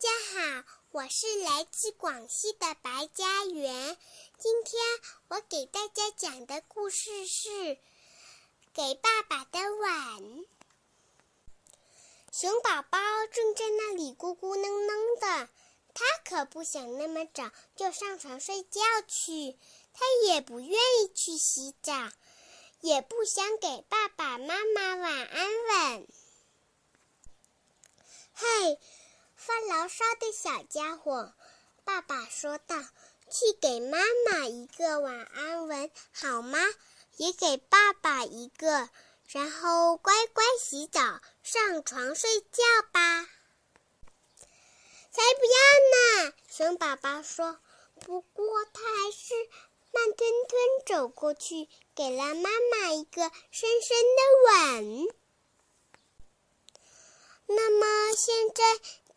[0.00, 0.10] 大家
[0.62, 3.96] 好，我是来自广西的白家园。
[4.38, 4.80] 今天
[5.26, 7.48] 我给大家讲的故事是
[8.72, 10.44] 《给爸爸的吻》。
[12.30, 12.98] 熊宝宝
[13.32, 15.48] 正在那里咕咕哝哝的，
[15.94, 19.58] 他可不想那么早就上床睡觉去，
[19.92, 21.92] 他也不愿意去洗澡，
[22.82, 26.08] 也不想给爸爸妈妈晚安吻。
[28.34, 28.78] 嘿！
[29.48, 31.32] 发牢骚的小家伙，
[31.82, 32.76] 爸爸说道
[33.32, 36.58] ：“去给妈妈一个晚安吻好吗？
[37.16, 38.90] 也给爸爸一个，
[39.26, 41.00] 然后乖乖洗澡、
[41.42, 43.22] 上床睡觉吧。”
[45.10, 46.34] 才不要呢！
[46.46, 47.58] 熊宝宝说。
[48.00, 49.34] 不过他还是
[49.92, 55.08] 慢吞吞走过去，给了妈妈一个深深的吻。
[57.46, 58.62] 那么现在。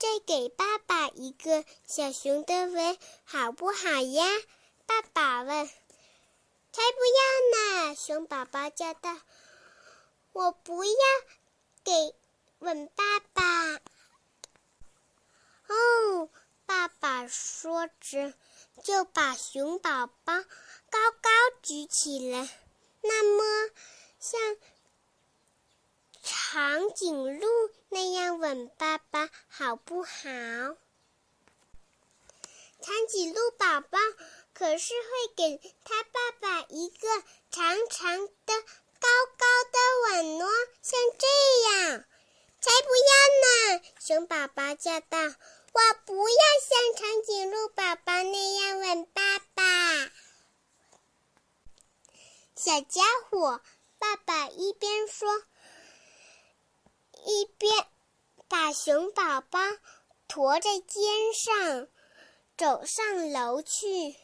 [0.02, 4.25] 再给爸爸一个小熊的吻，好不好呀？
[4.88, 5.67] 爸爸问。
[5.67, 7.95] 才不要呢！
[7.95, 9.16] 熊宝宝叫道
[10.34, 10.92] ：“我不要
[11.84, 12.16] 给
[12.58, 13.75] 吻爸爸。”
[15.70, 16.30] 哦，
[16.66, 18.34] 爸爸说着，
[18.84, 20.34] 就把熊宝宝
[20.90, 21.30] 高高
[21.62, 22.50] 举起来，
[23.02, 23.72] 那么
[24.20, 24.42] 像。
[26.22, 27.47] 长颈鹿
[27.89, 30.09] 那样吻爸爸好不好？
[32.81, 33.97] 长颈鹿宝宝
[34.53, 37.08] 可是会给他爸爸一个
[37.52, 38.61] 长长的、
[39.00, 40.47] 高高的吻哦，
[40.81, 41.28] 像这
[41.69, 42.05] 样。
[42.59, 43.81] 才不要呢！
[44.00, 45.17] 熊宝宝叫道
[45.73, 50.11] ：“我不要像长颈鹿宝宝那样吻爸爸。”
[52.56, 53.61] 小家伙，
[53.97, 55.44] 爸爸一边说。
[57.32, 57.88] 一边
[58.50, 59.60] 把熊宝宝
[60.28, 61.88] 驮在肩上，
[62.58, 64.18] 走上楼去。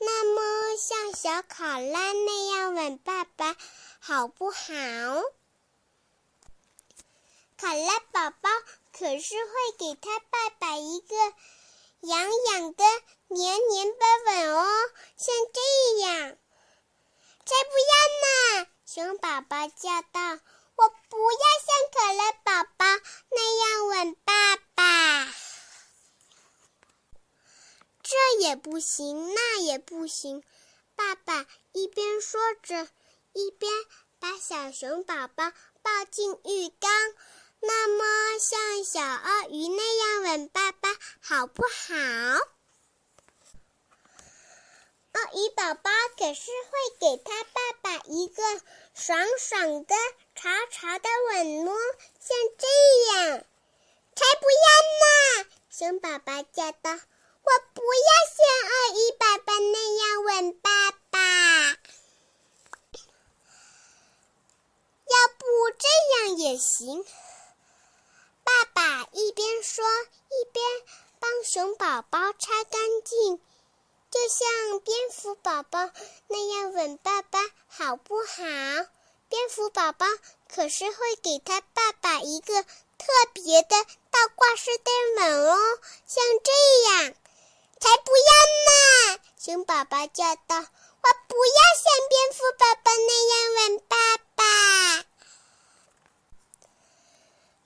[0.00, 3.56] 那么像小考拉那样吻爸爸，
[4.00, 4.62] 好不好？
[7.56, 8.50] 考拉宝宝
[8.92, 11.16] 可是会给他爸爸一个
[12.00, 12.84] 痒痒的、
[13.28, 14.66] 黏黏的吻哦，
[15.16, 16.36] 像这样。
[17.44, 18.66] 才不要呢！
[18.84, 20.40] 熊宝宝叫道。
[20.78, 22.86] 我不要像可乐宝宝
[23.30, 25.34] 那样吻爸爸，
[28.00, 30.44] 这也不行，那也不行。
[30.94, 32.88] 爸爸一边说着，
[33.32, 33.72] 一边
[34.20, 35.50] 把小熊宝宝
[35.82, 36.88] 抱进浴缸。
[37.60, 40.90] 那么，像小鳄鱼那样吻爸爸，
[41.20, 41.94] 好不好？
[45.12, 48.42] 鳄鱼宝宝可是会给他爸爸一个
[48.94, 49.96] 爽爽的。
[50.40, 51.74] 长长的吻哦，
[52.20, 52.64] 像这
[53.10, 53.44] 样，
[54.14, 54.68] 才不要
[55.02, 55.50] 呢！
[55.68, 56.92] 熊宝宝叫道
[57.42, 58.38] ：“我不要像
[58.70, 61.18] 鳄鱼宝宝那样吻爸爸，
[65.06, 65.44] 要不
[65.76, 67.04] 这样也行。”
[68.44, 70.64] 爸爸一边说，一边
[71.18, 73.42] 帮熊宝宝擦干净，
[74.08, 75.90] 就像蝙蝠宝宝
[76.28, 78.44] 那样吻爸爸，好不好？
[79.28, 80.06] 蝙蝠宝宝
[80.48, 86.50] 可是会给他爸爸一个特别的倒挂式的吻哦，像这
[86.90, 87.14] 样，
[87.78, 88.32] 才不要
[88.66, 89.20] 呢！
[89.38, 93.96] 熊宝宝叫道：“我不要像蝙蝠宝宝那样吻爸
[94.34, 95.04] 爸。”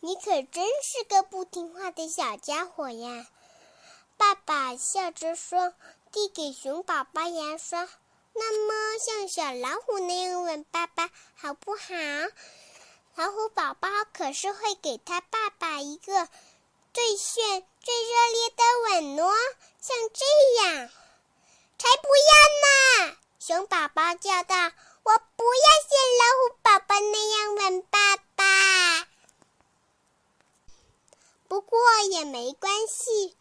[0.00, 3.28] 你可真是个不听话的小家伙呀！
[4.16, 5.72] 爸爸笑着说，
[6.10, 7.88] 递给熊宝宝牙刷。
[8.34, 11.94] 那么，像小老虎那样吻爸爸好不好？
[13.14, 16.28] 老虎宝宝可是会给他爸爸一个
[16.94, 19.30] 最炫、最热烈的吻哦，
[19.80, 20.24] 像这
[20.62, 20.90] 样。
[21.78, 23.16] 才不要呢！
[23.38, 24.54] 熊宝宝叫道
[25.02, 29.08] ：“我不要像老虎宝宝那样吻爸爸。”
[31.48, 31.78] 不过
[32.10, 33.36] 也没关系，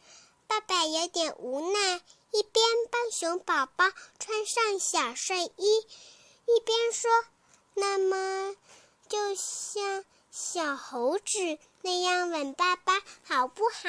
[0.51, 2.01] 爸爸有点无奈。
[2.31, 3.89] 一边帮熊宝宝
[4.19, 5.87] 穿上小睡衣，
[6.45, 7.09] 一边说
[7.73, 8.57] ：“那么，
[9.07, 13.79] 就像小猴子那样吻爸爸，好不好？”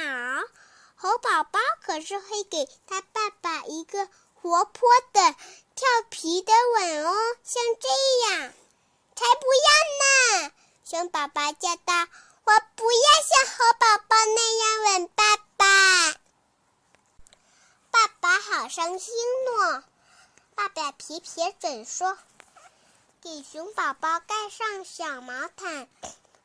[0.95, 5.35] 猴宝宝可是会给他爸爸一个活泼的、
[5.75, 7.13] 调皮的吻哦，
[7.43, 8.53] 像这样。
[9.17, 10.53] 才不要呢！
[10.85, 12.07] 熊宝宝叫道
[12.47, 16.22] ：“我不要像猴宝宝那样吻爸爸。”
[18.23, 19.13] 爸好伤心
[19.47, 19.83] 呢，
[20.55, 22.17] 爸爸撇撇嘴说
[23.21, 25.89] ：“给熊宝宝盖上小毛毯，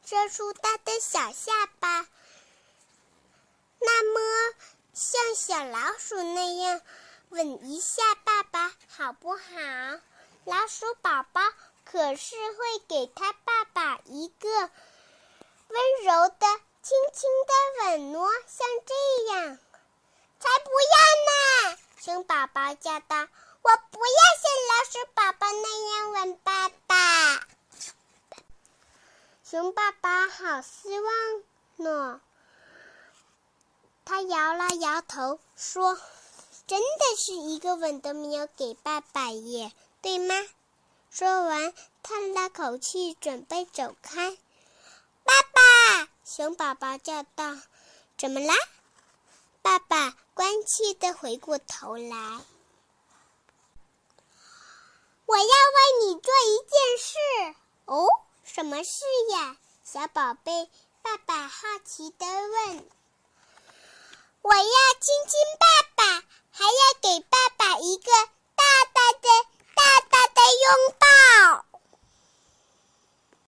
[0.03, 2.07] 遮住他的小下巴。
[3.79, 4.56] 那么
[4.95, 6.81] 像小老鼠那样
[7.29, 9.44] 吻一下爸爸，好不好？
[10.45, 11.41] 老鼠宝宝
[11.85, 16.47] 可是会给他爸爸一个温柔的、
[16.81, 19.59] 轻轻的吻哦，像这样。
[20.47, 20.95] 才不要
[21.27, 21.77] 呢！
[21.99, 23.27] 熊宝宝叫道
[23.61, 27.45] ：“我不要像老鼠宝宝那样吻爸爸。”
[29.44, 31.44] 熊爸爸好失望
[31.75, 32.21] 呢。
[34.05, 35.99] 他摇了摇头，说
[36.65, 40.33] ：“真的是一个吻都没有给爸爸耶，对吗？”
[41.11, 41.73] 说完，
[42.03, 44.38] 叹了口气，准备走开。
[45.25, 47.57] 爸爸，熊宝宝叫道
[48.17, 48.53] ：“怎么啦？”
[49.67, 52.15] 爸爸关切的回过头来
[55.27, 57.17] ：“我要为你做一件事。
[57.83, 58.07] ”“哦，
[58.45, 60.71] 什么事呀？”小宝贝，
[61.01, 62.89] 爸爸好奇的问。
[64.41, 64.63] 我要
[65.01, 65.67] 亲亲爸
[65.97, 68.09] 爸，还要给爸爸一个
[68.55, 69.27] 大大的、
[69.75, 71.05] 大大的拥抱。